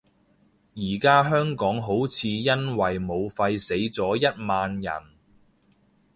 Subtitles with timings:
[0.73, 4.91] 而家香港好似因為武肺死咗一萬人